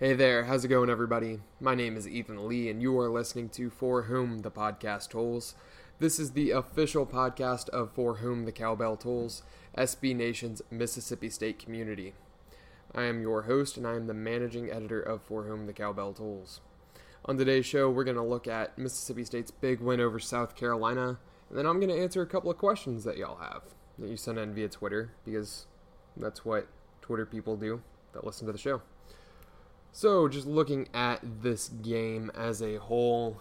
[0.00, 1.40] Hey there, how's it going, everybody?
[1.60, 5.56] My name is Ethan Lee, and you are listening to For Whom the Podcast Tolls.
[5.98, 9.42] This is the official podcast of For Whom the Cowbell Tolls,
[9.76, 12.14] SB Nation's Mississippi State community.
[12.94, 16.12] I am your host, and I am the managing editor of For Whom the Cowbell
[16.12, 16.60] Tolls.
[17.24, 21.18] On today's show, we're going to look at Mississippi State's big win over South Carolina,
[21.48, 23.62] and then I'm going to answer a couple of questions that y'all have
[23.98, 25.66] that you sent in via Twitter, because
[26.16, 26.68] that's what
[27.02, 28.80] Twitter people do that listen to the show.
[29.98, 33.40] So, just looking at this game as a whole,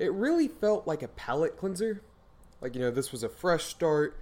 [0.00, 2.02] it really felt like a palate cleanser.
[2.60, 4.18] Like, you know, this was a fresh start,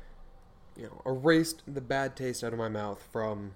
[0.76, 3.54] you know, erased the bad taste out of my mouth from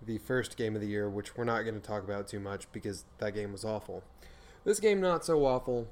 [0.00, 2.70] the first game of the year, which we're not going to talk about too much
[2.70, 4.04] because that game was awful.
[4.62, 5.88] This game, not so awful.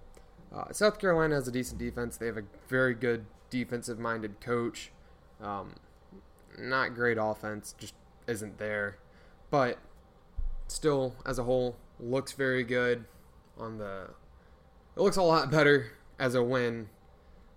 [0.55, 2.17] Uh, South Carolina has a decent defense.
[2.17, 4.93] They have a very good defensive minded coach.
[5.43, 5.75] Um,
[6.57, 7.95] not great offense, just
[8.29, 8.99] isn't there.
[9.51, 9.79] But
[10.75, 13.05] still, as a whole, looks very good
[13.57, 14.11] on the.
[14.97, 16.89] It looks a lot better as a win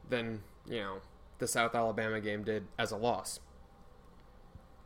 [0.10, 0.98] than, you know,
[1.40, 3.40] the South Alabama game did as a loss.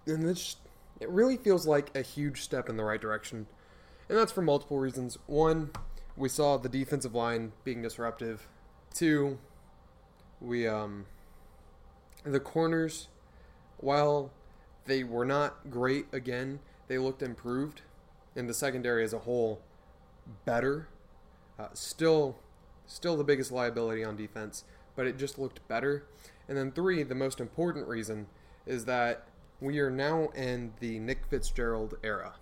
[0.05, 0.57] And this,
[0.99, 3.47] it really feels like a huge step in the right direction.
[4.09, 5.17] And that's for multiple reasons.
[5.27, 5.71] One,
[6.17, 8.47] we saw the defensive line being disruptive.
[8.93, 9.39] Two,
[10.41, 11.05] we, um,
[12.23, 13.07] the corners,
[13.77, 14.31] while
[14.85, 17.83] they were not great again, they looked improved
[18.35, 19.61] in the secondary as a whole
[20.45, 20.87] better.
[21.59, 22.38] Uh, still,
[22.85, 24.63] still the biggest liability on defense,
[24.95, 26.05] but it just looked better.
[26.47, 28.27] And then three, the most important reason
[28.65, 29.27] is that
[29.59, 32.33] we are now in the Nick Fitzgerald era.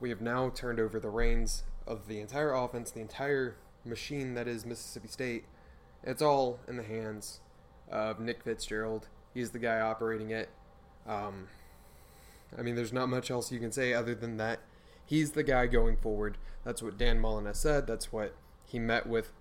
[0.00, 4.48] We have now turned over the reins of the entire offense, the entire machine that
[4.48, 5.44] is Mississippi State.
[6.02, 7.40] It's all in the hands
[7.90, 9.08] of Nick Fitzgerald.
[9.32, 10.48] He's the guy operating it.
[11.06, 11.46] Um,
[12.58, 14.60] I mean, there's not much else you can say other than that
[15.12, 16.38] he's the guy going forward.
[16.64, 17.86] That's what Dan Mullen said.
[17.86, 19.34] That's what he met with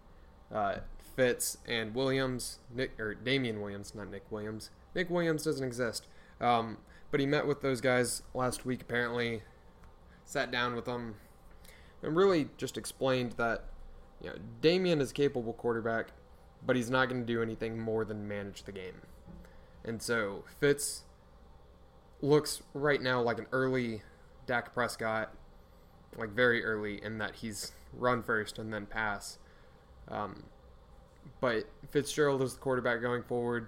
[0.53, 0.79] uh,
[1.15, 4.69] Fitz and Williams, Nick or Damian Williams, not Nick Williams.
[4.93, 6.07] Nick Williams doesn't exist,
[6.41, 6.79] um,
[7.09, 8.81] but he met with those guys last week.
[8.81, 9.43] Apparently,
[10.25, 11.15] sat down with them
[12.03, 13.63] and really just explained that
[14.21, 16.07] you know Damian is capable quarterback,
[16.65, 19.03] but he's not going to do anything more than manage the game.
[19.85, 21.03] And so Fitz
[22.21, 24.01] looks right now like an early
[24.45, 25.33] Dak Prescott
[26.17, 29.37] like very early in that he's run first and then pass.
[30.07, 30.43] Um,
[31.39, 33.67] but Fitzgerald is the quarterback going forward,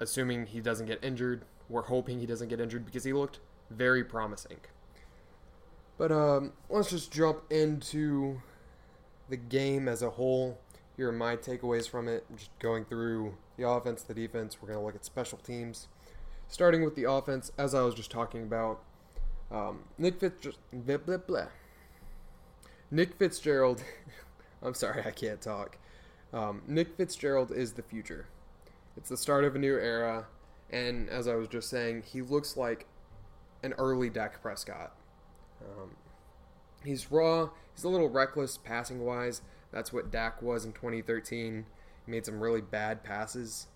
[0.00, 1.44] assuming he doesn't get injured.
[1.68, 4.58] We're hoping he doesn't get injured because he looked very promising.
[5.98, 8.40] But um, let's just jump into
[9.28, 10.58] the game as a whole.
[10.96, 12.24] Here are my takeaways from it.
[12.36, 14.58] Just going through the offense, the defense.
[14.60, 15.88] We're going to look at special teams.
[16.48, 18.82] Starting with the offense, as I was just talking about,
[19.52, 20.58] um, Nick Fitzgerald.
[20.72, 21.46] Blah, blah, blah.
[22.90, 23.82] Nick Fitzgerald.
[24.62, 25.78] I'm sorry, I can't talk.
[26.32, 28.26] Um, Nick Fitzgerald is the future.
[28.96, 30.26] It's the start of a new era,
[30.70, 32.86] and as I was just saying, he looks like
[33.62, 34.92] an early Dak Prescott.
[35.60, 35.96] Um,
[36.84, 37.50] he's raw.
[37.74, 39.42] He's a little reckless passing wise.
[39.70, 41.66] That's what Dak was in 2013.
[42.04, 43.68] He made some really bad passes.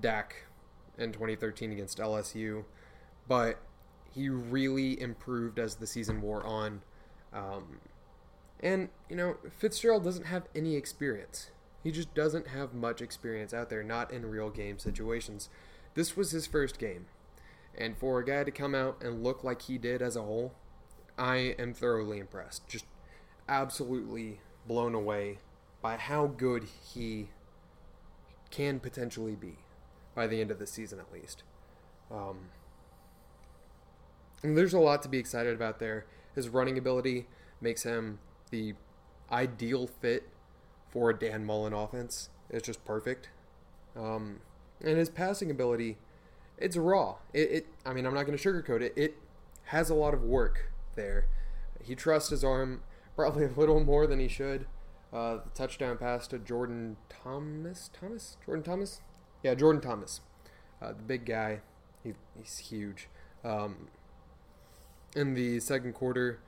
[0.00, 0.46] Dak
[0.98, 2.64] in 2013 against LSU,
[3.28, 3.58] but
[4.16, 6.80] he really improved as the season wore on.
[7.34, 7.80] Um,
[8.60, 11.50] and, you know, Fitzgerald doesn't have any experience.
[11.84, 15.50] He just doesn't have much experience out there, not in real game situations.
[15.94, 17.06] This was his first game.
[17.76, 20.54] And for a guy to come out and look like he did as a whole,
[21.18, 22.66] I am thoroughly impressed.
[22.66, 22.86] Just
[23.50, 25.40] absolutely blown away
[25.82, 27.28] by how good he
[28.50, 29.58] can potentially be
[30.14, 31.42] by the end of the season, at least.
[32.10, 32.48] Um,
[34.46, 36.06] and there's a lot to be excited about there.
[36.36, 37.26] His running ability
[37.60, 38.20] makes him
[38.52, 38.74] the
[39.32, 40.28] ideal fit
[40.88, 42.30] for a Dan Mullen offense.
[42.48, 43.28] It's just perfect.
[43.96, 44.38] Um,
[44.80, 45.98] and his passing ability,
[46.58, 47.16] it's raw.
[47.34, 48.92] It, it I mean, I'm not going to sugarcoat it.
[48.94, 49.16] It
[49.64, 51.26] has a lot of work there.
[51.82, 52.82] He trusts his arm
[53.16, 54.66] probably a little more than he should.
[55.12, 59.00] Uh, the touchdown pass to Jordan Thomas, Thomas, Jordan Thomas,
[59.42, 60.20] yeah, Jordan Thomas,
[60.80, 61.62] uh, the big guy.
[62.04, 63.08] He, he's huge.
[63.44, 63.88] Um,
[65.16, 66.38] in the second quarter.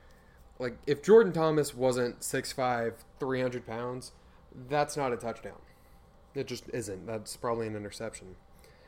[0.59, 4.11] Like, if Jordan Thomas wasn't 6'5, 300 pounds,
[4.69, 5.59] that's not a touchdown.
[6.35, 7.07] It just isn't.
[7.07, 8.35] That's probably an interception.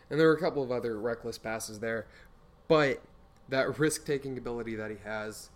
[0.10, 2.06] And there were a couple of other reckless passes there.
[2.68, 3.02] But
[3.50, 5.50] that risk taking ability that he has,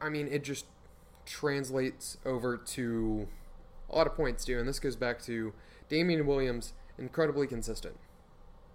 [0.00, 0.66] I mean, it just
[1.26, 3.28] translates over to
[3.90, 4.58] a lot of points, too.
[4.58, 5.52] And this goes back to
[5.88, 7.98] Damian Williams, incredibly consistent.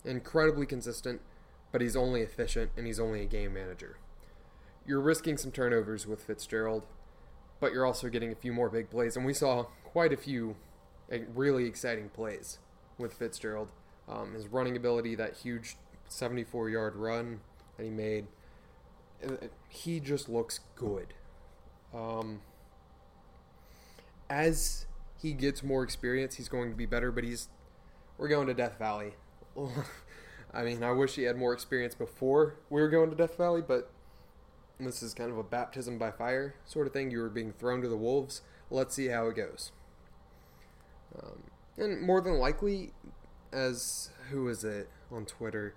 [0.06, 1.22] Incredibly consistent,
[1.72, 3.98] but he's only efficient and he's only a game manager
[4.88, 6.88] you're risking some turnovers with Fitzgerald,
[7.60, 9.18] but you're also getting a few more big plays.
[9.18, 10.56] And we saw quite a few
[11.12, 12.60] eh, really exciting plays
[12.98, 13.72] with Fitzgerald.
[14.08, 15.76] Um, his running ability, that huge
[16.08, 17.42] 74 yard run
[17.76, 18.28] that he made,
[19.22, 21.14] eh, he just looks good.
[21.94, 22.40] Um,
[24.30, 24.86] as
[25.22, 27.50] he gets more experience, he's going to be better, but he's
[28.18, 29.14] we're going to Death Valley.
[30.54, 33.62] I mean, I wish he had more experience before we were going to Death Valley,
[33.62, 33.92] but
[34.80, 37.12] this is kind of a baptism by fire sort of thing.
[37.12, 38.42] You were being thrown to the wolves.
[38.70, 39.72] Let's see how it goes.
[41.18, 41.44] Um,
[41.78, 42.92] and more than likely,
[43.52, 45.76] as who is it on Twitter?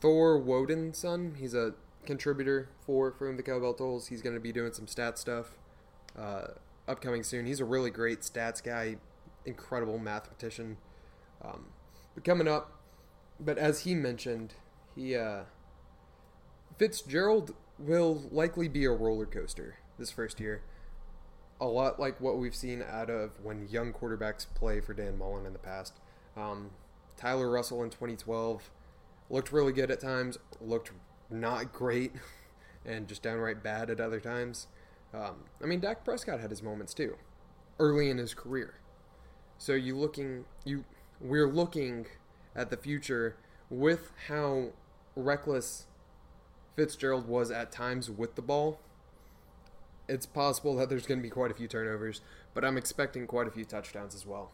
[0.00, 1.34] Thor Woden's son.
[1.38, 1.74] He's a
[2.06, 4.08] contributor for From the Cowbell Tolls.
[4.08, 5.56] He's going to be doing some stat stuff
[6.16, 6.48] uh,
[6.86, 7.46] upcoming soon.
[7.46, 8.96] He's a really great stats guy,
[9.44, 10.76] incredible mathematician.
[11.42, 11.66] Um,
[12.14, 12.72] but coming up,
[13.40, 14.54] but as he mentioned,
[14.94, 15.42] he uh,
[16.78, 20.62] Fitzgerald will likely be a roller coaster this first year.
[21.60, 25.46] A lot like what we've seen out of when young quarterbacks play for Dan Mullen
[25.46, 25.94] in the past.
[26.36, 26.70] Um,
[27.16, 28.70] Tyler Russell in 2012
[29.28, 30.92] looked really good at times, looked
[31.30, 32.12] not great,
[32.86, 34.68] and just downright bad at other times.
[35.12, 37.16] Um, I mean, Dak Prescott had his moments too,
[37.78, 38.74] early in his career.
[39.58, 40.84] So you looking you
[41.20, 42.06] we're looking
[42.54, 43.36] at the future
[43.70, 44.68] with how
[45.16, 45.86] reckless
[46.78, 48.78] Fitzgerald was at times with the ball,
[50.08, 52.20] it's possible that there's going to be quite a few turnovers,
[52.54, 54.52] but I'm expecting quite a few touchdowns as well.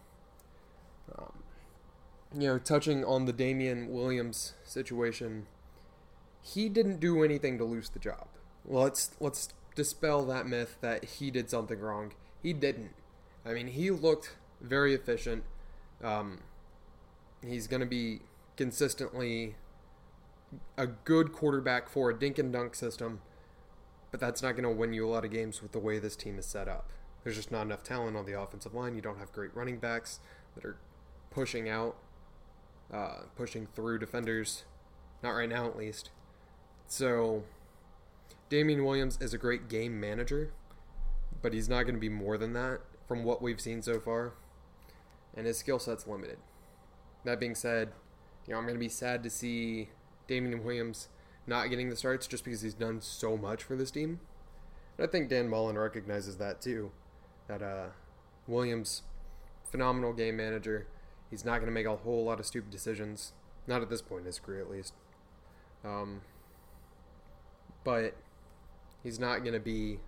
[1.19, 1.43] Um,
[2.35, 5.49] you know, touching on the Damian Williams situation,
[6.41, 8.27] he didn't do anything to lose the job.
[8.65, 12.15] Let's let's dispel that myth that he did something wrong.
[12.43, 12.95] He didn't.
[13.45, 15.45] I mean, he looked very efficient.
[16.03, 16.39] Um,
[17.47, 18.21] he's going to be
[18.57, 19.57] consistently
[20.77, 23.21] a good quarterback for a dink and dunk system,
[24.11, 26.17] but that's not going to win you a lot of games with the way this
[26.17, 26.91] team is set up.
[27.23, 28.95] There's just not enough talent on the offensive line.
[28.95, 30.21] You don't have great running backs
[30.55, 30.77] that are
[31.31, 31.97] pushing out,
[32.93, 34.65] uh, pushing through defenders.
[35.23, 36.11] Not right now, at least.
[36.87, 37.45] So,
[38.51, 40.53] Damian Williams is a great game manager,
[41.41, 44.35] but he's not going to be more than that from what we've seen so far.
[45.35, 46.39] And his skill set's limited.
[47.25, 47.93] That being said,
[48.47, 49.89] you know, I'm going to be sad to see
[50.27, 51.09] Damian Williams
[51.47, 54.21] not getting the starts just because he's done so much for this team.
[54.97, 56.91] And I think Dan Mullen recognizes that too.
[57.49, 57.87] That uh,
[58.47, 59.03] Williams,
[59.71, 60.87] phenomenal game manager.
[61.31, 63.33] He's not going to make a whole lot of stupid decisions.
[63.67, 64.95] Not at this point in his career, at least.
[65.85, 66.21] Um,
[67.83, 68.15] but
[69.03, 70.01] he's not going to be.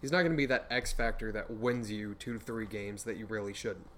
[0.00, 3.04] He's not going to be that X factor that wins you two to three games
[3.04, 3.88] that you really shouldn't.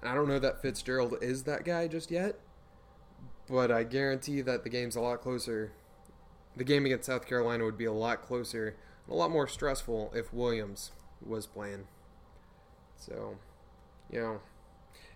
[0.00, 2.36] And I don't know that Fitzgerald is that guy just yet
[3.52, 5.72] but I guarantee that the game's a lot closer.
[6.56, 8.76] The game against South Carolina would be a lot closer,
[9.10, 11.86] a lot more stressful if Williams was playing.
[12.96, 13.36] So,
[14.10, 14.40] you know,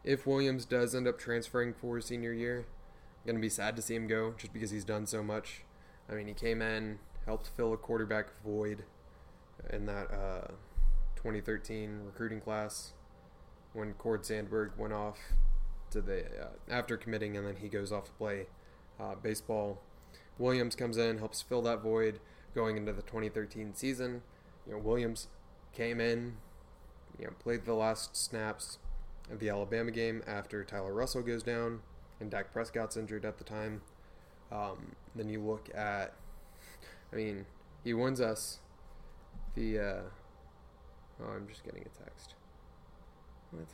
[0.04, 2.66] if Williams does end up transferring for his senior year,
[3.22, 5.62] I'm going to be sad to see him go just because he's done so much.
[6.06, 8.84] I mean, he came in, helped fill a quarterback void
[9.70, 10.48] in that uh,
[11.16, 12.92] 2013 recruiting class
[13.72, 15.16] when Cord Sandberg went off
[15.90, 18.46] to the uh, after committing, and then he goes off to play
[19.00, 19.80] uh, baseball.
[20.38, 22.20] Williams comes in, helps fill that void
[22.54, 24.22] going into the 2013 season.
[24.66, 25.28] You know, Williams
[25.72, 26.36] came in,
[27.18, 28.78] you know, played the last snaps
[29.30, 31.80] of the Alabama game after Tyler Russell goes down
[32.20, 33.82] and Dak Prescott's injured at the time.
[34.50, 36.14] Um, then you look at,
[37.12, 37.46] I mean,
[37.84, 38.58] he wins us
[39.54, 39.78] the.
[39.78, 40.00] Uh,
[41.22, 42.34] oh, I'm just getting a text.
[43.50, 43.66] What?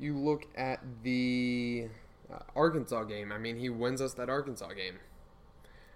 [0.00, 1.88] You look at the
[2.32, 3.30] uh, Arkansas game.
[3.30, 4.98] I mean, he wins us that Arkansas game,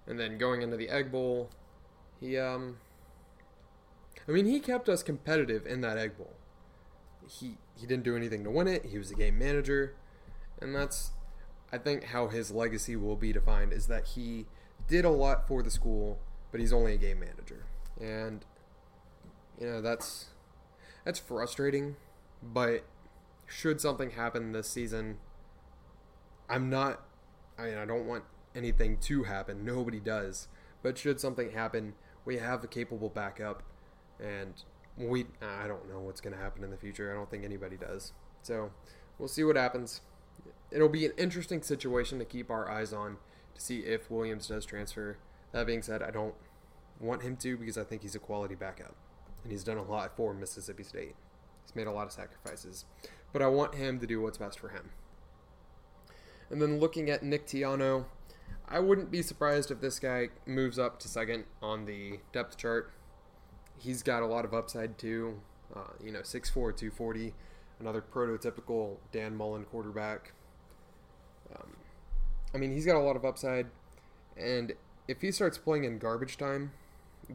[0.06, 1.50] and then going into the Egg Bowl,
[2.20, 2.76] he um.
[4.28, 6.34] I mean, he kept us competitive in that Egg Bowl.
[7.28, 8.87] He he didn't do anything to win it.
[8.87, 9.94] He was a game manager,
[10.61, 11.12] and that's
[11.73, 14.46] I think how his legacy will be defined is that he
[14.87, 16.18] did a lot for the school,
[16.52, 17.64] but he's only a game manager,
[18.00, 18.44] and
[19.58, 20.26] you know that's
[21.04, 21.96] that's frustrating,
[22.42, 22.84] but
[23.46, 25.18] should something happen this season,
[26.48, 27.02] I'm not.
[27.58, 28.24] I mean, I don't want
[28.54, 29.64] anything to happen.
[29.64, 30.48] Nobody does.
[30.82, 33.62] But should something happen, we have a capable backup,
[34.20, 34.54] and
[34.96, 35.26] we.
[35.42, 37.10] I don't know what's going to happen in the future.
[37.10, 38.12] I don't think anybody does.
[38.42, 38.70] So
[39.18, 40.00] we'll see what happens.
[40.70, 43.18] It'll be an interesting situation to keep our eyes on
[43.54, 45.18] to see if Williams does transfer.
[45.52, 46.34] That being said, I don't
[47.00, 48.96] want him to because I think he's a quality backup,
[49.42, 51.14] and he's done a lot for Mississippi State.
[51.64, 52.84] He's made a lot of sacrifices
[53.34, 54.90] but I want him to do what's best for him.
[56.48, 58.04] And then looking at Nick Tiano,
[58.68, 62.92] I wouldn't be surprised if this guy moves up to second on the depth chart.
[63.76, 65.40] He's got a lot of upside too.
[65.74, 67.34] Uh, you know, 6'4", 240,
[67.80, 70.32] another prototypical Dan Mullen quarterback.
[71.56, 71.72] Um,
[72.54, 73.66] I mean, he's got a lot of upside,
[74.36, 74.74] and
[75.08, 76.70] if he starts playing in garbage time,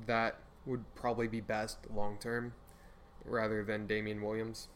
[0.05, 2.53] that would probably be best long term,
[3.25, 4.69] rather than Damian Williams.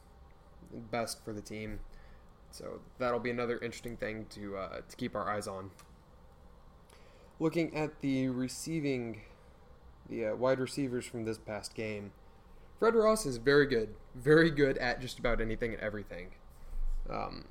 [0.92, 1.80] Best for the team.
[2.52, 5.72] So that'll be another interesting thing to uh, to keep our eyes on.
[7.40, 9.22] Looking at the receiving,
[10.08, 12.12] the uh, wide receivers from this past game,
[12.80, 16.32] Fred Ross is very good, very good at just about anything and everything.
[17.10, 17.46] Um,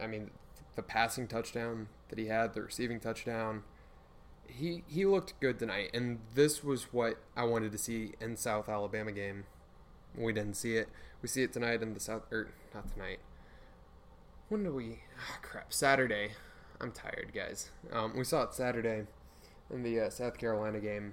[0.00, 0.30] I mean,
[0.76, 3.62] the passing touchdown that he had, the receiving touchdown,
[4.46, 8.68] he he looked good tonight, and this was what I wanted to see in South
[8.68, 9.44] Alabama game.
[10.16, 10.88] We didn't see it.
[11.22, 13.18] We see it tonight in the South, or not tonight.
[14.48, 15.00] When do we?
[15.18, 16.30] Oh, crap, Saturday.
[16.80, 17.70] I'm tired, guys.
[17.92, 19.06] Um, we saw it Saturday
[19.70, 21.12] in the uh, South Carolina game.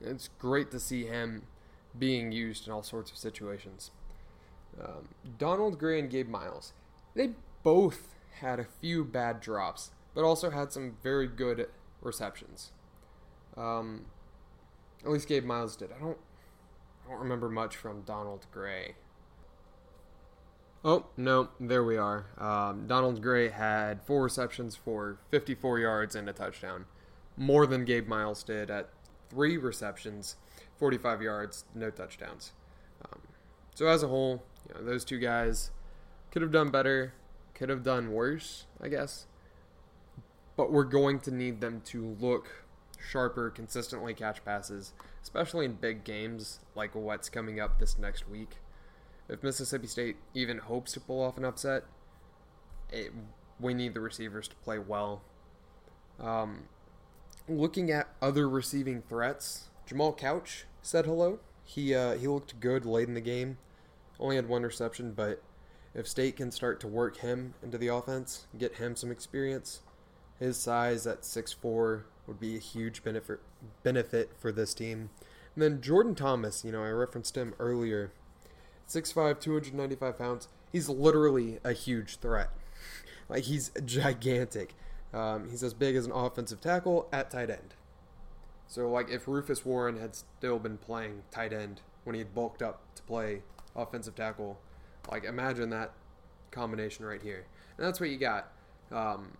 [0.00, 1.44] It's great to see him
[1.96, 3.90] being used in all sorts of situations.
[4.82, 6.72] Um, Donald Gray and Gabe Myles,
[7.14, 7.30] they
[7.62, 11.68] both had a few bad drops, but also had some very good
[12.00, 12.72] receptions.
[13.56, 14.06] Um,
[15.04, 15.90] at least Gabe Myles did.
[15.92, 16.18] I don't,
[17.08, 18.94] don't remember much from Donald Gray.
[20.84, 22.26] Oh no, there we are.
[22.38, 26.84] Um, Donald Gray had four receptions for 54 yards and a touchdown,
[27.36, 28.90] more than Gabe Myles did at
[29.28, 30.36] three receptions,
[30.78, 32.52] 45 yards, no touchdowns.
[33.04, 33.20] Um,
[33.74, 35.70] so as a whole, you know, those two guys
[36.30, 37.14] could have done better,
[37.54, 39.26] could have done worse, I guess.
[40.56, 42.64] But we're going to need them to look
[42.98, 48.56] sharper, consistently catch passes, especially in big games like what's coming up this next week.
[49.28, 51.84] If Mississippi State even hopes to pull off an upset,
[52.90, 53.12] it,
[53.60, 55.22] we need the receivers to play well.
[56.18, 56.64] Um,
[57.48, 61.40] looking at other receiving threats, Jamal Couch said hello.
[61.64, 63.58] He uh, he looked good late in the game.
[64.18, 65.42] Only had one reception, but
[65.94, 69.80] if State can start to work him into the offense, get him some experience,
[70.38, 73.40] his size at 6'4 would be a huge benefit
[73.82, 75.10] benefit for this team.
[75.54, 78.12] And then Jordan Thomas, you know, I referenced him earlier.
[78.88, 80.48] 6'5, 295 pounds.
[80.72, 82.50] He's literally a huge threat.
[83.30, 84.74] Like, he's gigantic.
[85.12, 87.74] Um, he's as big as an offensive tackle at tight end.
[88.66, 92.62] So, like, if Rufus Warren had still been playing tight end when he had bulked
[92.62, 93.42] up to play
[93.76, 94.58] offensive tackle,
[95.10, 95.92] like, imagine that
[96.50, 97.44] combination right here.
[97.76, 98.50] And that's what you got.
[98.90, 99.32] Um,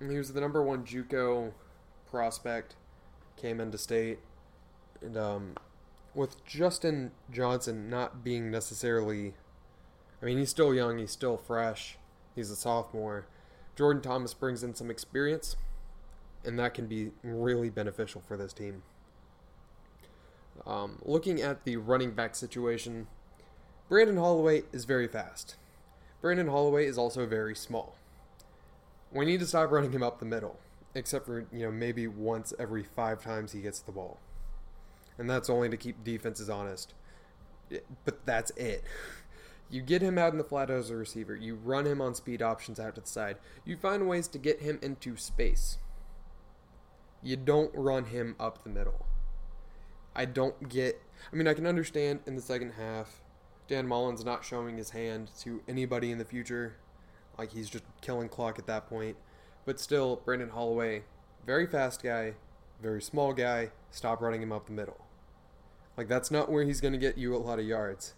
[0.00, 1.52] he was the number one JUCO
[2.10, 2.74] prospect,
[3.36, 4.18] came into state,
[5.00, 5.56] and um,
[6.14, 9.34] with Justin Johnson not being necessarily,
[10.22, 11.98] I mean, he's still young, he's still fresh,
[12.34, 13.26] he's a sophomore.
[13.76, 15.56] Jordan Thomas brings in some experience,
[16.44, 18.82] and that can be really beneficial for this team.
[20.66, 23.08] Um, looking at the running back situation,
[23.88, 25.56] Brandon Holloway is very fast.
[26.22, 27.96] Brandon Holloway is also very small.
[29.12, 30.58] We need to stop running him up the middle,
[30.94, 34.18] except for, you know, maybe once every five times he gets the ball.
[35.18, 36.94] And that's only to keep defenses honest.
[38.04, 38.84] But that's it.
[39.68, 41.34] You get him out in the flat as a receiver.
[41.34, 43.36] You run him on speed options out to the side.
[43.64, 45.78] You find ways to get him into space.
[47.20, 49.06] You don't run him up the middle.
[50.14, 51.02] I don't get.
[51.32, 53.20] I mean, I can understand in the second half,
[53.66, 56.76] Dan Mullen's not showing his hand to anybody in the future.
[57.38, 59.16] Like, he's just killing clock at that point.
[59.64, 61.02] But still, Brandon Holloway,
[61.44, 62.34] very fast guy,
[62.82, 63.70] very small guy.
[63.90, 65.04] Stop running him up the middle.
[65.96, 68.14] Like, that's not where he's going to get you a lot of yards.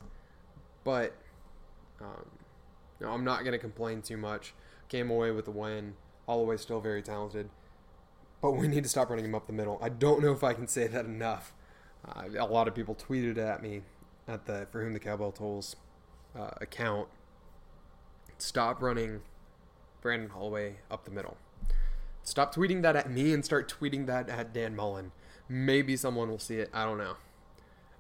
[0.85, 1.15] But
[2.01, 2.27] um,
[3.01, 4.55] no, I'm not going to complain too much.
[4.89, 5.95] Came away with the win.
[6.27, 7.51] Holloway's still very talented.
[8.41, 9.79] But we need to stop running him up the middle.
[9.83, 11.53] I don't know if I can say that enough.
[12.07, 13.83] Uh, a lot of people tweeted at me
[14.27, 15.77] at the For Whom the Cowbell Tolls
[16.39, 17.09] uh, account.
[18.39, 19.21] Stop running
[20.01, 21.37] Brandon Holloway up the middle.
[22.23, 25.13] Stop tweeting that at me and start tweeting that at Dan Mullen.
[25.49, 26.71] Maybe someone will see it.
[26.73, 27.17] I don't know.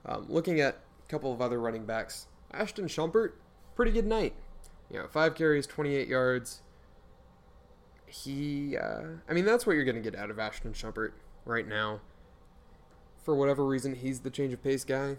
[0.06, 3.32] Um, looking at a couple of other running backs, Ashton Shumpert
[3.74, 4.34] pretty good night.
[4.90, 6.62] You know, five carries, 28 yards.
[8.06, 11.12] He, uh, I mean, that's what you're going to get out of Ashton Shumpert
[11.44, 12.00] right now.
[13.22, 15.16] For whatever reason, he's the change of pace guy.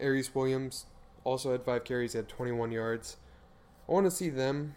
[0.00, 0.86] Aeris Williams
[1.24, 3.18] also had five carries, had 21 yards.
[3.88, 4.74] I want to see them,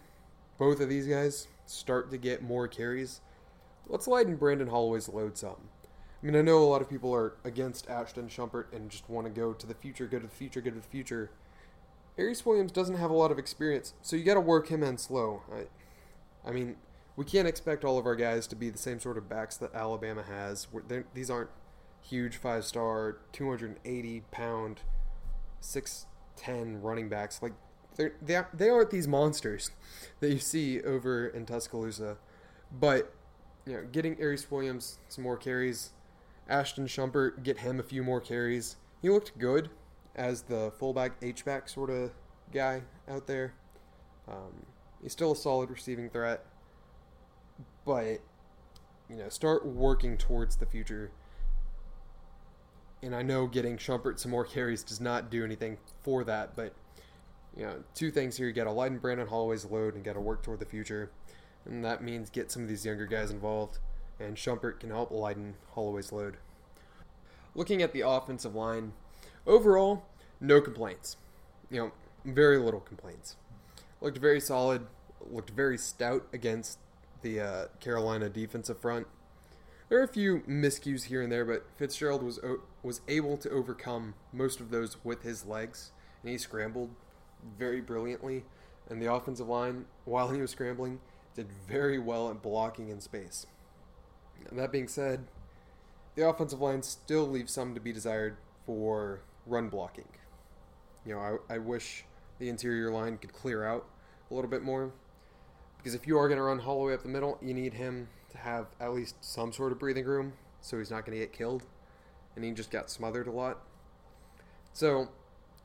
[0.58, 3.20] both of these guys, start to get more carries.
[3.86, 5.68] Let's lighten Brandon Holloway's load some.
[6.22, 9.26] I mean, I know a lot of people are against Ashton Shumpert and just want
[9.26, 11.30] to go to the future, go to the future, go to the future.
[12.18, 14.96] Aeris Williams doesn't have a lot of experience, so you got to work him in
[14.98, 15.42] slow.
[15.52, 16.76] I, I mean,
[17.14, 19.74] we can't expect all of our guys to be the same sort of backs that
[19.74, 20.66] Alabama has.
[21.14, 21.50] These aren't
[22.02, 24.80] huge five star, 280 pound,
[25.62, 27.42] 6'10 running backs.
[27.42, 27.52] Like,
[27.96, 29.70] they're, they, are, they aren't these monsters
[30.20, 32.16] that you see over in Tuscaloosa.
[32.72, 33.12] But,
[33.66, 35.90] you know, getting Aeris Williams some more carries,
[36.48, 38.76] Ashton Shumpert, get him a few more carries.
[39.02, 39.70] He looked good
[40.14, 42.12] as the fullback, H-back sort of
[42.52, 43.54] guy out there.
[44.28, 44.66] Um,
[45.02, 46.44] he's still a solid receiving threat
[47.86, 48.20] but
[49.08, 51.12] you know, start working towards the future.
[53.02, 56.74] And I know getting Shumpert some more carries does not do anything for that, but
[57.56, 60.20] you know, two things here: you got to lighten Brandon Holloway's load and got to
[60.20, 61.10] work toward the future,
[61.64, 63.78] and that means get some of these younger guys involved.
[64.18, 66.38] And Shumpert can help lighten Holloway's load.
[67.54, 68.92] Looking at the offensive line,
[69.46, 70.04] overall,
[70.40, 71.16] no complaints.
[71.70, 71.92] You know,
[72.24, 73.36] very little complaints.
[74.00, 74.86] Looked very solid.
[75.30, 76.78] Looked very stout against
[77.22, 79.06] the uh, Carolina defensive front.
[79.88, 82.40] There are a few miscues here and there, but Fitzgerald was
[82.82, 86.90] was able to overcome most of those with his legs, and he scrambled
[87.58, 88.44] very brilliantly.
[88.88, 91.00] And the offensive line, while he was scrambling,
[91.34, 93.46] did very well at blocking in space.
[94.48, 95.26] And that being said,
[96.14, 100.08] the offensive line still leaves some to be desired for run blocking.
[101.04, 102.04] You know, I, I wish
[102.38, 103.86] the interior line could clear out
[104.30, 104.92] a little bit more.
[105.76, 108.38] Because if you are going to run Holloway up the middle, you need him to
[108.38, 111.64] have at least some sort of breathing room so he's not going to get killed.
[112.34, 113.60] And he just got smothered a lot.
[114.72, 115.08] So,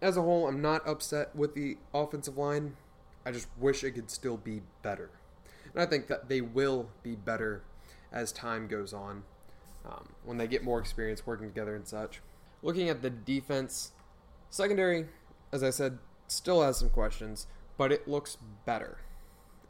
[0.01, 2.75] as a whole, I'm not upset with the offensive line.
[3.25, 5.09] I just wish it could still be better.
[5.73, 7.63] And I think that they will be better
[8.11, 9.23] as time goes on
[9.85, 12.21] um, when they get more experience working together and such.
[12.63, 13.91] Looking at the defense,
[14.49, 15.07] secondary,
[15.51, 18.97] as I said, still has some questions, but it looks better.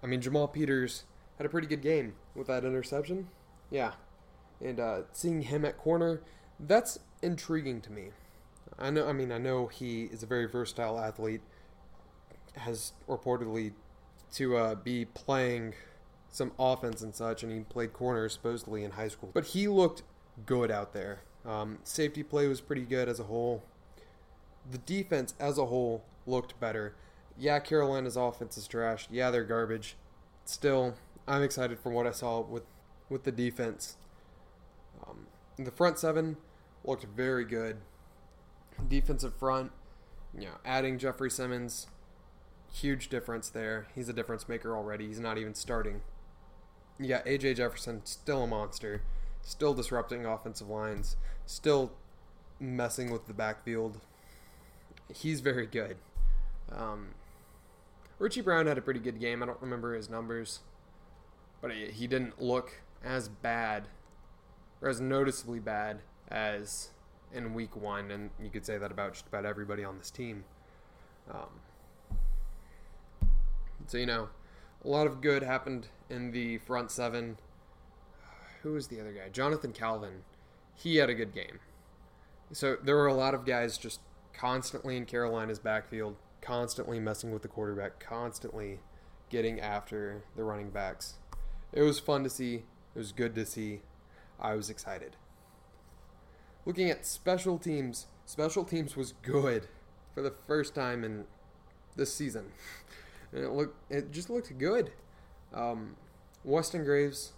[0.03, 1.03] I mean, Jamal Peters
[1.37, 3.27] had a pretty good game with that interception.
[3.69, 3.93] Yeah.
[4.59, 6.21] And uh, seeing him at corner,
[6.59, 8.09] that's intriguing to me.
[8.79, 9.07] I know.
[9.07, 11.41] I mean, I know he is a very versatile athlete.
[12.57, 13.73] Has reportedly
[14.33, 15.73] to uh, be playing
[16.29, 19.31] some offense and such, and he played corner supposedly in high school.
[19.33, 20.03] But he looked
[20.45, 21.21] good out there.
[21.45, 23.63] Um, safety play was pretty good as a whole.
[24.69, 26.95] The defense as a whole looked better
[27.37, 29.07] yeah, Carolina's offense is trash.
[29.11, 29.95] Yeah, they're garbage.
[30.45, 30.95] Still,
[31.27, 32.63] I'm excited for what I saw with
[33.09, 33.97] with the defense.
[35.07, 35.25] Um,
[35.57, 36.37] the front seven
[36.83, 37.77] looked very good.
[38.87, 39.71] Defensive front,
[40.37, 41.87] you know, adding Jeffrey Simmons,
[42.71, 43.87] huge difference there.
[43.95, 45.07] He's a difference maker already.
[45.07, 46.01] He's not even starting.
[46.99, 49.01] You got AJ Jefferson, still a monster,
[49.41, 51.93] still disrupting offensive lines, still
[52.59, 53.99] messing with the backfield.
[55.13, 55.97] He's very good.
[56.71, 57.09] Um,
[58.19, 59.41] Richie Brown had a pretty good game.
[59.41, 60.59] I don't remember his numbers,
[61.59, 63.87] but he didn't look as bad
[64.81, 66.89] or as noticeably bad as
[67.33, 70.43] in week one, and you could say that about just about everybody on this team.
[71.29, 71.61] Um,
[73.87, 74.29] so you know,
[74.83, 77.37] a lot of good happened in the front seven.
[78.63, 79.29] Who was the other guy?
[79.29, 80.23] Jonathan Calvin.
[80.75, 81.59] He had a good game.
[82.51, 84.01] So there were a lot of guys just
[84.33, 88.79] constantly in Carolina's backfield constantly messing with the quarterback, constantly
[89.29, 91.15] getting after the running backs.
[91.71, 92.63] It was fun to see.
[92.95, 93.81] It was good to see.
[94.39, 95.15] I was excited.
[96.65, 99.67] Looking at special teams, special teams was good
[100.13, 101.25] for the first time in
[101.95, 102.51] this season.
[103.33, 104.91] And it looked it just looked good.
[105.53, 105.95] Um,
[106.45, 107.31] Westin Graves,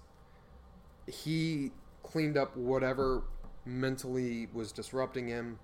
[1.06, 1.70] he
[2.02, 3.22] cleaned up whatever
[3.64, 5.60] mentally was disrupting him,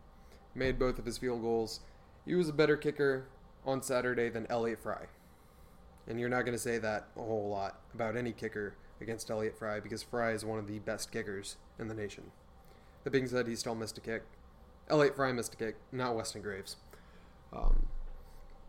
[0.54, 1.80] made both of his field goals,
[2.26, 3.26] he was a better kicker
[3.65, 5.06] on Saturday than Elliott Fry.
[6.08, 9.58] And you're not going to say that a whole lot about any kicker against Elliott
[9.58, 12.32] Fry because Fry is one of the best kickers in the nation.
[13.04, 14.24] That being said, he still missed a kick.
[14.90, 16.78] Elliott Fry missed a kick, not Westin Graves.
[17.54, 17.88] Um,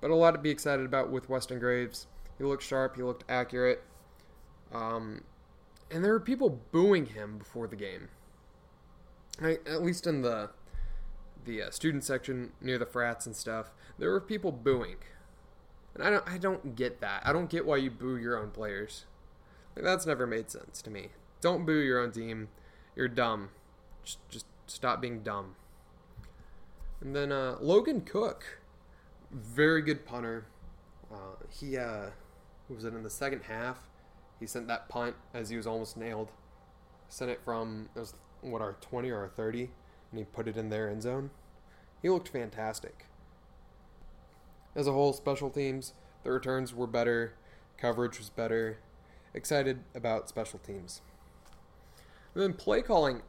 [0.01, 2.07] but a lot to be excited about with Westin Graves.
[2.38, 3.83] He looked sharp, he looked accurate.
[4.73, 5.23] Um,
[5.90, 8.09] and there were people booing him before the game.
[9.43, 10.51] I, at least in the
[11.47, 14.97] the uh, student section near the frats and stuff, there were people booing,
[15.95, 17.23] and I don't I don't get that.
[17.25, 19.07] I don't get why you boo your own players.
[19.75, 21.09] Like that's never made sense to me.
[21.40, 22.49] Don't boo your own team.
[22.95, 23.51] You're dumb.
[24.05, 25.55] Just just stop being dumb.
[27.01, 28.61] And then uh, Logan Cook,
[29.33, 30.47] very good punter.
[31.13, 32.11] Uh, he uh,
[32.69, 33.89] was it in the second half?
[34.39, 36.31] He sent that punt as he was almost nailed.
[37.09, 39.71] Sent it from it was what our twenty or our thirty
[40.11, 41.31] and he put it in their end zone.
[42.03, 43.07] He looked fantastic.
[44.75, 47.35] As a whole, special teams, the returns were better,
[47.77, 48.79] coverage was better,
[49.35, 51.01] excited about special teams.
[52.35, 53.23] And then play calling,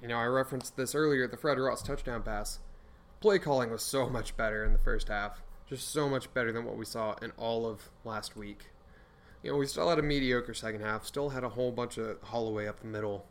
[0.00, 2.60] you know, I referenced this earlier, the Fred Ross touchdown pass.
[3.20, 6.64] Play calling was so much better in the first half, just so much better than
[6.64, 8.66] what we saw in all of last week.
[9.42, 12.20] You know, we still had a mediocre second half, still had a whole bunch of
[12.22, 13.26] Holloway up the middle.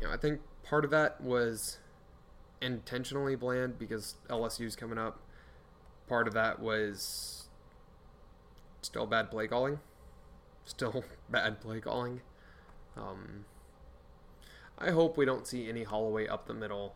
[0.00, 1.78] You know, I think part of that was
[2.60, 5.20] intentionally bland because LSU's coming up.
[6.08, 7.48] Part of that was
[8.82, 9.80] still bad play calling.
[10.64, 12.22] Still bad play calling.
[12.96, 13.44] Um,
[14.78, 16.94] I hope we don't see any Holloway up the middle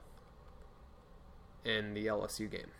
[1.65, 2.71] in the LSU game.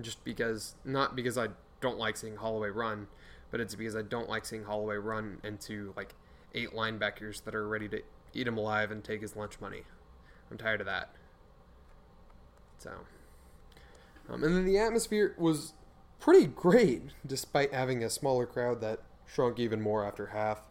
[0.00, 1.48] Just because, not because I
[1.80, 3.08] don't like seeing Holloway run,
[3.50, 6.14] but it's because I don't like seeing Holloway run into like
[6.54, 8.02] eight linebackers that are ready to
[8.34, 9.82] eat him alive and take his lunch money.
[10.50, 11.10] I'm tired of that.
[12.78, 12.90] So,
[14.28, 15.72] um, and then the atmosphere was
[16.20, 20.62] pretty great, despite having a smaller crowd that shrunk even more after half.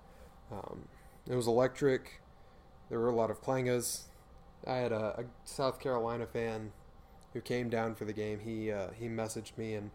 [0.51, 0.87] Um,
[1.27, 2.21] it was electric.
[2.89, 4.03] There were a lot of clangas.
[4.67, 6.71] I had a, a, South Carolina fan
[7.33, 8.39] who came down for the game.
[8.39, 9.91] He uh, he messaged me and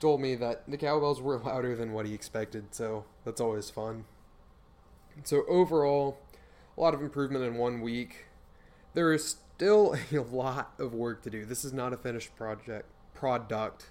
[0.00, 2.74] told me that the cowbells were louder than what he expected.
[2.74, 4.04] So that's always fun.
[5.22, 6.18] So overall,
[6.76, 8.26] a lot of improvement in one week.
[8.94, 11.44] There is still a lot of work to do.
[11.44, 13.90] This is not a finished project product.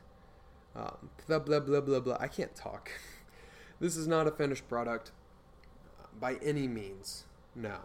[0.76, 2.18] Um, blah blah blah blah blah.
[2.20, 2.92] I can't talk.
[3.80, 5.12] this is not a finished product
[6.20, 7.26] by any means.
[7.56, 7.80] No.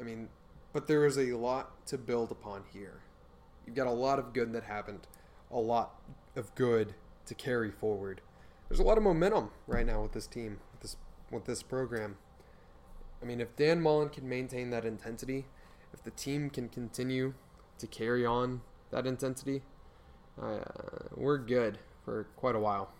[0.00, 0.28] I mean,
[0.72, 3.00] but there is a lot to build upon here.
[3.66, 5.06] You've got a lot of good that happened,
[5.50, 6.00] a lot
[6.36, 6.94] of good
[7.26, 8.20] to carry forward.
[8.68, 10.96] There's a lot of momentum right now with this team, with this
[11.30, 12.16] with this program.
[13.22, 15.46] I mean, if Dan Mullen can maintain that intensity,
[15.92, 17.34] if the team can continue
[17.78, 19.62] to carry on that intensity,
[20.40, 20.60] uh,
[21.14, 22.90] we're good for quite a while.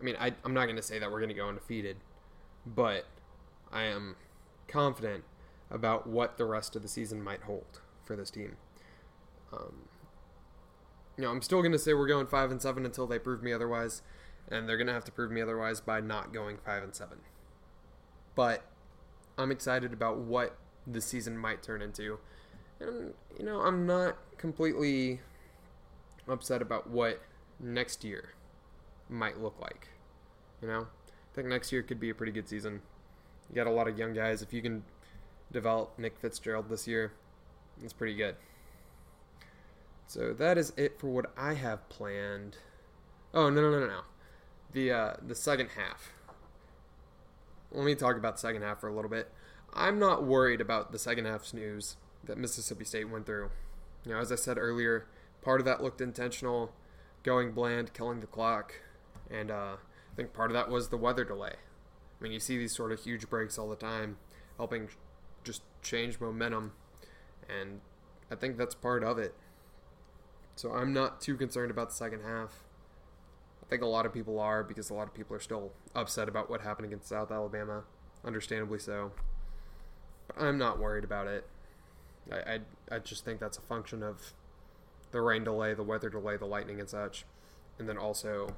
[0.00, 1.98] I mean, I, I'm not going to say that we're going to go undefeated,
[2.66, 3.06] but
[3.70, 4.16] I am
[4.70, 5.24] confident
[5.70, 8.56] about what the rest of the season might hold for this team.
[9.52, 9.88] Um,
[11.16, 13.42] you know, I'm still going to say we're going five and seven until they prove
[13.42, 14.02] me otherwise,
[14.48, 17.18] and they're going to have to prove me otherwise by not going five and seven.
[18.34, 18.64] But
[19.36, 20.56] I'm excited about what
[20.86, 22.18] the season might turn into.
[22.80, 25.20] And, you know, I'm not completely
[26.26, 27.20] upset about what
[27.58, 28.30] next year
[29.08, 29.88] might look like.
[30.62, 32.82] You know, I think next year could be a pretty good season.
[33.50, 34.42] You got a lot of young guys.
[34.42, 34.84] If you can
[35.50, 37.12] develop Nick Fitzgerald this year,
[37.82, 38.36] it's pretty good.
[40.06, 42.58] So that is it for what I have planned.
[43.34, 44.00] Oh no no no no!
[44.72, 46.12] The uh, the second half.
[47.72, 49.32] Let me talk about the second half for a little bit.
[49.72, 53.50] I'm not worried about the second half snooze that Mississippi State went through.
[54.04, 55.06] You know, as I said earlier,
[55.42, 56.72] part of that looked intentional,
[57.22, 58.74] going bland, killing the clock,
[59.30, 61.54] and uh, I think part of that was the weather delay.
[62.20, 64.18] I mean, you see these sort of huge breaks all the time,
[64.58, 64.88] helping
[65.42, 66.72] just change momentum,
[67.48, 67.80] and
[68.30, 69.34] I think that's part of it.
[70.56, 72.64] So I'm not too concerned about the second half.
[73.64, 76.28] I think a lot of people are because a lot of people are still upset
[76.28, 77.84] about what happened against South Alabama,
[78.24, 79.12] understandably so.
[80.26, 81.46] But I'm not worried about it.
[82.30, 82.58] I, I,
[82.96, 84.34] I just think that's a function of
[85.12, 87.24] the rain delay, the weather delay, the lightning and such,
[87.78, 88.54] and then also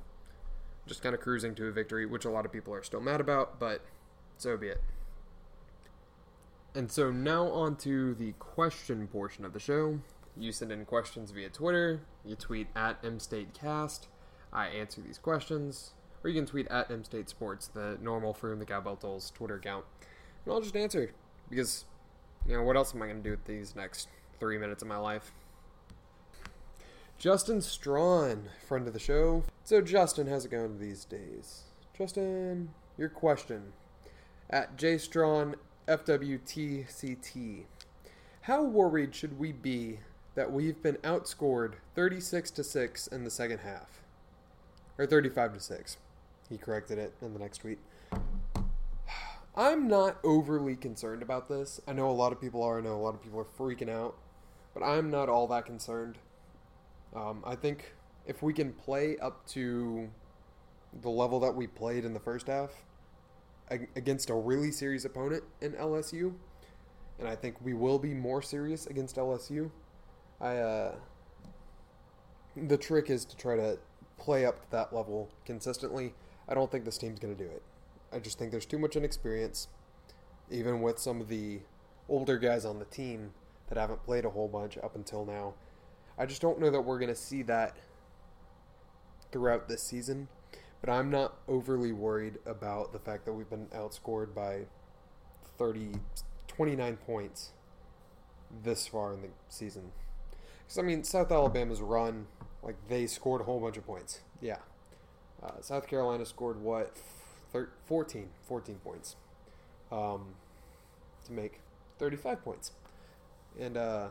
[0.86, 3.20] just kind of cruising to a victory, which a lot of people are still mad
[3.20, 3.82] about, but
[4.36, 4.80] so be it.
[6.74, 10.00] And so now on to the question portion of the show.
[10.36, 14.06] You send in questions via Twitter, you tweet at mstatecast,
[14.52, 15.92] I answer these questions,
[16.24, 19.84] or you can tweet at MState Sports, the normal From the Cowbell Tolls Twitter account,
[20.44, 21.12] and I'll just answer
[21.50, 21.84] because,
[22.46, 24.08] you know, what else am I going to do with these next
[24.40, 25.32] three minutes of my life?
[27.22, 29.44] Justin Strawn, friend of the show.
[29.62, 31.62] So, Justin, how's it going these days?
[31.96, 33.74] Justin, your question
[34.50, 35.54] at jstrawn
[35.86, 37.62] FWTCT.
[38.40, 40.00] How worried should we be
[40.34, 44.00] that we've been outscored 36 to 6 in the second half?
[44.98, 45.96] Or 35 to 6.
[46.48, 47.78] He corrected it in the next tweet.
[49.54, 51.80] I'm not overly concerned about this.
[51.86, 52.78] I know a lot of people are.
[52.78, 54.16] I know a lot of people are freaking out.
[54.74, 56.18] But I'm not all that concerned.
[57.14, 57.94] Um, I think
[58.26, 60.08] if we can play up to
[61.00, 62.70] the level that we played in the first half
[63.96, 66.34] against a really serious opponent in LSU,
[67.18, 69.70] and I think we will be more serious against LSU.
[70.40, 70.94] I uh,
[72.56, 73.78] the trick is to try to
[74.18, 76.14] play up to that level consistently.
[76.48, 77.62] I don't think this team's going to do it.
[78.12, 79.68] I just think there's too much inexperience,
[80.50, 81.60] even with some of the
[82.08, 83.32] older guys on the team
[83.68, 85.54] that haven't played a whole bunch up until now.
[86.22, 87.76] I just don't know that we're going to see that
[89.32, 90.28] throughout this season.
[90.80, 94.66] but I'm not overly worried about the fact that we've been outscored by
[95.58, 95.94] 30,
[96.46, 97.50] 29 points
[98.62, 99.90] this far in the season.
[100.60, 102.26] Because, I mean, South Alabama's run,
[102.62, 104.20] like, they scored a whole bunch of points.
[104.40, 104.58] Yeah.
[105.42, 106.96] Uh, South Carolina scored, what,
[107.86, 109.16] 14, 14 points
[109.90, 110.26] um,
[111.24, 111.58] to make
[111.98, 112.70] 35 points.
[113.58, 114.08] And, uh,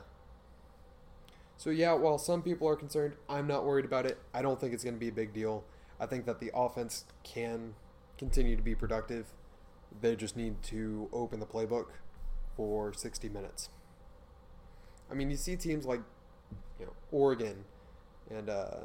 [1.61, 4.17] so yeah, while some people are concerned, I'm not worried about it.
[4.33, 5.63] I don't think it's going to be a big deal.
[5.99, 7.75] I think that the offense can
[8.17, 9.27] continue to be productive.
[10.01, 11.89] They just need to open the playbook
[12.57, 13.69] for 60 minutes.
[15.11, 16.01] I mean, you see teams like,
[16.79, 17.65] you know, Oregon
[18.31, 18.77] and uh,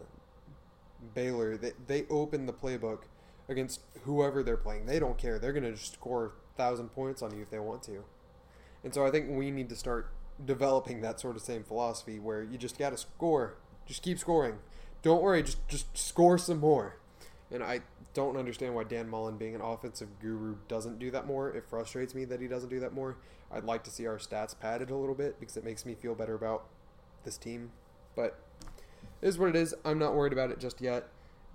[1.15, 1.57] Baylor.
[1.57, 3.05] They they open the playbook
[3.49, 4.85] against whoever they're playing.
[4.85, 5.39] They don't care.
[5.39, 8.05] They're going to score thousand points on you if they want to.
[8.85, 10.11] And so I think we need to start
[10.45, 13.57] developing that sort of same philosophy where you just got to score.
[13.87, 14.59] Just keep scoring.
[15.03, 16.97] Don't worry, just just score some more.
[17.51, 21.51] And I don't understand why Dan Mullen, being an offensive guru, doesn't do that more.
[21.51, 23.19] It frustrates me that he doesn't do that more.
[23.53, 26.15] I'd like to see our stats padded a little bit because it makes me feel
[26.15, 26.65] better about
[27.25, 27.71] this team.
[28.17, 28.39] But
[29.23, 29.75] is what it is.
[29.85, 31.09] I'm not worried about it just yet.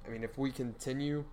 [0.05, 1.25] I mean, if we continue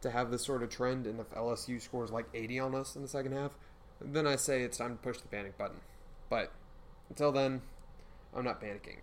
[0.00, 3.02] to have this sort of trend and if LSU scores like 80 on us in
[3.02, 3.52] the second half,
[4.00, 5.80] then I say it's time to push the panic button.
[6.28, 6.52] But
[7.12, 7.60] until then,
[8.34, 8.96] I'm not panicking.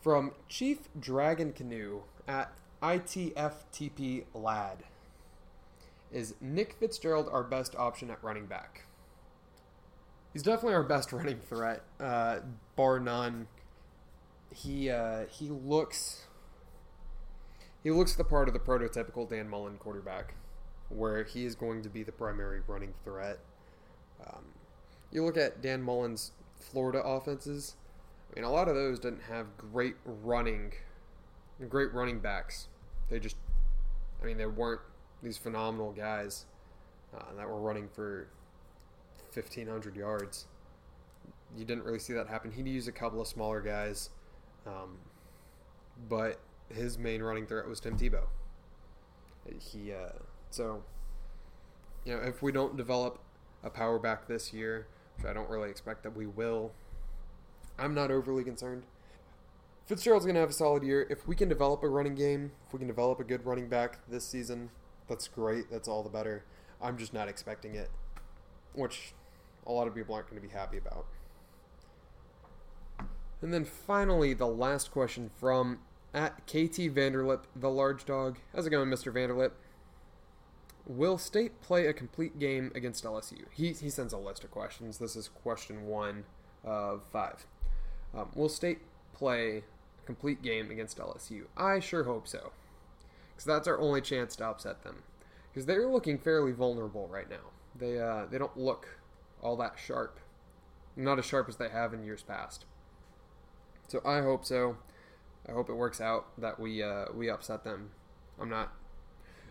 [0.00, 4.84] From Chief Dragon Canoe at ITFTP Lad.
[6.12, 8.86] Is Nick Fitzgerald our best option at running back?
[10.32, 12.38] He's definitely our best running threat, uh,
[12.76, 13.48] bar none.
[14.54, 16.26] He uh, he looks
[17.82, 20.34] he looks the part of the prototypical Dan Mullen quarterback,
[20.88, 23.40] where he is going to be the primary running threat.
[24.24, 24.44] Um,
[25.12, 27.76] you look at Dan Mullen's Florida offenses.
[28.30, 30.72] I mean, a lot of those didn't have great running,
[31.68, 32.68] great running backs.
[33.08, 33.36] They just,
[34.22, 34.80] I mean, they weren't
[35.22, 36.46] these phenomenal guys
[37.16, 38.28] uh, that were running for
[39.32, 40.46] 1,500 yards.
[41.56, 42.50] You didn't really see that happen.
[42.50, 44.10] He used a couple of smaller guys,
[44.66, 44.98] um,
[46.08, 46.40] but
[46.74, 48.24] his main running threat was Tim Tebow.
[49.60, 50.08] He uh,
[50.50, 50.82] so
[52.04, 53.20] you know if we don't develop
[53.62, 56.72] a power back this year, which I don't really expect that we will,
[57.78, 58.84] I'm not overly concerned.
[59.86, 61.06] Fitzgerald's going to have a solid year.
[61.08, 64.00] If we can develop a running game, if we can develop a good running back
[64.08, 64.70] this season,
[65.08, 65.70] that's great.
[65.70, 66.44] That's all the better.
[66.82, 67.90] I'm just not expecting it,
[68.74, 69.14] which
[69.66, 71.06] a lot of people aren't going to be happy about.
[73.40, 75.78] And then finally, the last question from
[76.12, 78.38] at KT Vanderlip, the large dog.
[78.54, 79.12] How's it going, Mr.
[79.12, 79.52] Vanderlip?
[80.86, 83.44] Will State play a complete game against LSU?
[83.52, 84.98] He, he sends a list of questions.
[84.98, 86.24] This is question one
[86.64, 87.44] of five.
[88.14, 88.78] Um, will State
[89.12, 89.64] play
[90.02, 91.46] a complete game against LSU?
[91.56, 92.52] I sure hope so.
[93.34, 95.02] Because that's our only chance to upset them.
[95.52, 97.50] Because they're looking fairly vulnerable right now.
[97.74, 99.00] They, uh, they don't look
[99.42, 100.20] all that sharp.
[100.94, 102.64] Not as sharp as they have in years past.
[103.88, 104.76] So I hope so.
[105.48, 107.90] I hope it works out that we uh, we upset them.
[108.40, 108.72] I'm not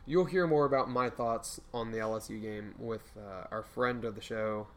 [0.07, 4.13] You'll hear more about my thoughts on the LSU game with uh, our friend of
[4.13, 4.67] the show,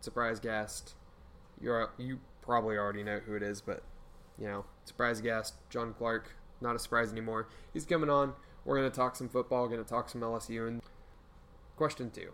[0.00, 0.94] surprise guest.
[1.60, 3.82] You're you probably already know who it is, but
[4.36, 6.34] you know, surprise guest John Clark.
[6.60, 7.48] Not a surprise anymore.
[7.72, 8.32] He's coming on.
[8.64, 9.68] We're gonna talk some football.
[9.68, 10.66] Gonna talk some LSU.
[10.66, 10.82] And
[11.76, 12.32] question two,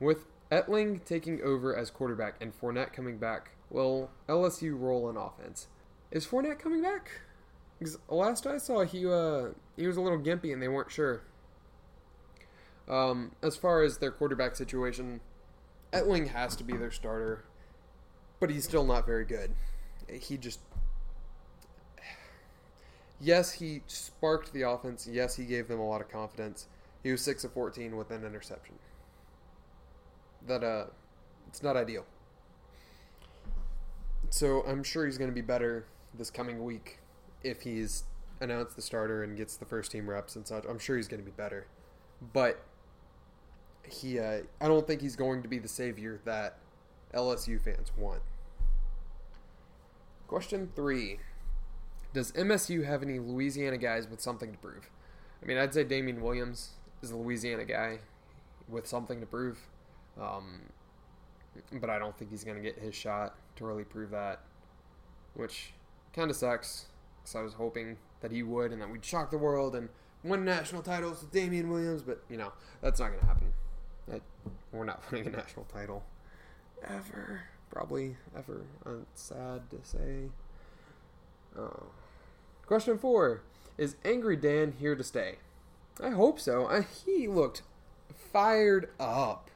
[0.00, 5.68] with Etling taking over as quarterback and Fournette coming back, will LSU roll in offense?
[6.10, 7.10] Is Fournette coming back?
[7.78, 11.22] Because last I saw, he uh, he was a little gimpy and they weren't sure.
[12.88, 15.20] Um, as far as their quarterback situation,
[15.92, 17.44] Etling has to be their starter,
[18.40, 19.52] but he's still not very good.
[20.10, 20.60] He just.
[23.20, 25.08] Yes, he sparked the offense.
[25.10, 26.66] Yes, he gave them a lot of confidence.
[27.02, 28.74] He was 6 of 14 with an interception.
[30.46, 30.86] That, uh,
[31.46, 32.04] it's not ideal.
[34.30, 36.98] So I'm sure he's going to be better this coming week
[37.42, 38.04] if he's
[38.40, 40.64] announced the starter and gets the first team reps and such.
[40.68, 41.66] I'm sure he's going to be better.
[42.32, 42.64] But
[43.88, 46.58] he uh, I don't think he's going to be the savior that
[47.14, 48.22] LSU fans want.
[50.26, 51.18] Question three:
[52.12, 54.90] Does MSU have any Louisiana guys with something to prove?
[55.42, 56.70] I mean, I'd say Damian Williams
[57.02, 57.98] is a Louisiana guy
[58.68, 59.58] with something to prove,
[60.20, 60.62] um,
[61.72, 64.40] but I don't think he's going to get his shot to really prove that,
[65.34, 65.74] which
[66.14, 66.86] kind of sucks
[67.22, 69.88] because I was hoping that he would and that we'd shock the world and
[70.22, 73.52] win national titles with Damian Williams, but you know that's not going to happen.
[74.08, 74.22] That
[74.72, 76.04] we're not winning a national title
[76.86, 78.62] ever, probably ever.
[79.14, 80.30] Sad to say.
[81.56, 81.86] Oh,
[82.66, 83.42] Question four
[83.76, 85.36] Is Angry Dan here to stay?
[86.02, 86.66] I hope so.
[86.66, 87.62] I, he looked
[88.32, 89.50] fired up.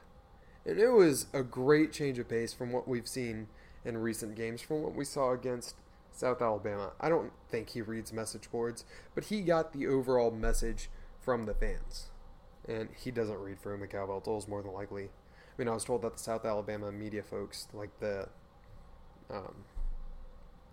[0.65, 3.47] And it was a great change of pace from what we've seen
[3.83, 5.75] in recent games, from what we saw against
[6.11, 6.91] South Alabama.
[6.99, 8.85] I don't think he reads message boards,
[9.15, 12.08] but he got the overall message from the fans.
[12.69, 15.05] And he doesn't read from the Cowbell Tolls more than likely.
[15.05, 18.29] I mean, I was told that the South Alabama media folks, like the
[19.31, 19.65] um,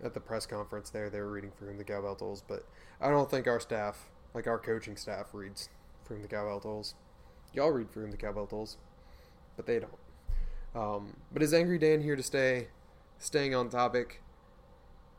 [0.02, 2.64] at the press conference there, they were reading from the Cowbell Tolls, but
[3.00, 5.68] I don't think our staff, like our coaching staff, reads
[6.04, 6.94] from the Cowbell Tolls.
[7.54, 8.76] Y'all read from the Cowbell Tolls,
[9.56, 9.98] but they don't.
[10.74, 12.68] Um, but is Angry Dan here to stay?
[13.18, 14.22] Staying on topic.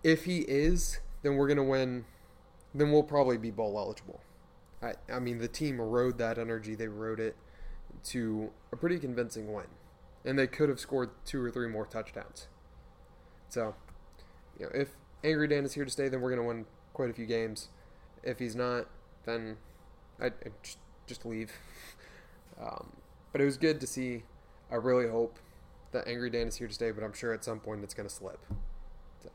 [0.03, 2.05] If he is, then we're gonna win.
[2.73, 4.21] Then we'll probably be bowl eligible.
[4.81, 6.75] I, I mean, the team rode that energy.
[6.75, 7.35] They rode it
[8.05, 9.65] to a pretty convincing win,
[10.23, 12.47] and they could have scored two or three more touchdowns.
[13.49, 13.75] So,
[14.59, 14.89] you know, if
[15.23, 17.69] Angry Dan is here to stay, then we're going to win quite a few games.
[18.23, 18.87] If he's not,
[19.25, 19.57] then
[20.21, 20.31] I
[20.63, 21.51] just, just leave.
[22.59, 22.93] Um,
[23.31, 24.23] but it was good to see.
[24.71, 25.37] I really hope
[25.91, 28.09] that Angry Dan is here to stay, but I'm sure at some point it's going
[28.09, 28.43] to slip.
[29.21, 29.29] So.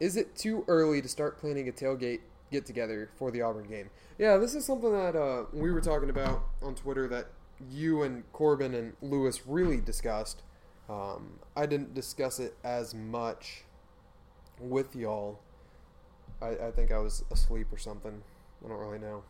[0.00, 3.90] Is it too early to start planning a tailgate get together for the Auburn game?
[4.18, 7.28] Yeah, this is something that uh, we were talking about on Twitter that
[7.70, 10.42] you and Corbin and Lewis really discussed.
[10.88, 13.64] Um, I didn't discuss it as much
[14.58, 15.40] with y'all.
[16.42, 18.22] I, I think I was asleep or something.
[18.64, 19.22] I don't really know.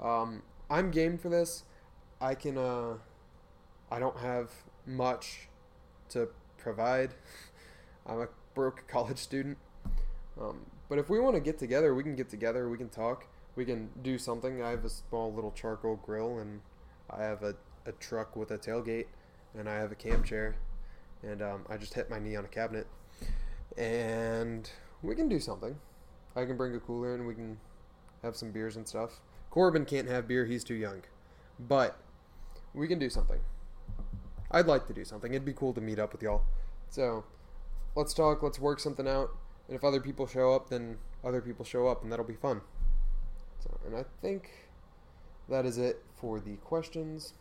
[0.00, 1.64] Um, I'm game for this.
[2.20, 2.58] I can.
[2.58, 2.94] Uh,
[3.90, 4.50] I don't have
[4.86, 5.48] much
[6.10, 7.14] to provide.
[8.06, 9.58] I'm a broke college student.
[10.40, 12.68] Um, but if we want to get together, we can get together.
[12.68, 13.26] We can talk.
[13.56, 14.62] We can do something.
[14.62, 16.60] I have a small little charcoal grill, and
[17.10, 17.54] I have a,
[17.86, 19.06] a truck with a tailgate,
[19.56, 20.56] and I have a camp chair
[21.24, 22.86] and um, I just hit my knee on a cabinet.
[23.76, 24.70] And
[25.02, 25.76] we can do something.
[26.36, 27.58] I can bring a cooler and we can
[28.22, 29.20] have some beers and stuff.
[29.50, 31.02] Corbin can't have beer; he's too young.
[31.58, 31.98] But
[32.72, 33.40] we can do something.
[34.50, 35.32] I'd like to do something.
[35.32, 36.42] It'd be cool to meet up with y'all.
[36.88, 37.24] So
[37.94, 38.42] let's talk.
[38.42, 39.30] Let's work something out.
[39.68, 42.60] And if other people show up, then other people show up, and that'll be fun.
[43.60, 44.50] So, and I think
[45.48, 47.34] that is it for the questions.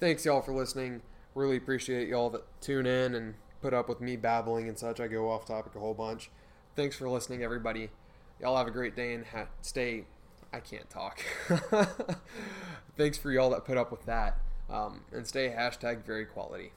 [0.00, 1.02] Thanks, y'all, for listening.
[1.34, 5.00] Really appreciate y'all that tune in and put up with me babbling and such.
[5.00, 6.30] I go off topic a whole bunch.
[6.76, 7.90] Thanks for listening, everybody.
[8.40, 10.04] Y'all have a great day and ha- stay.
[10.52, 11.20] I can't talk.
[12.96, 14.40] Thanks for y'all that put up with that.
[14.70, 16.72] Um, and stay hashtag very quality.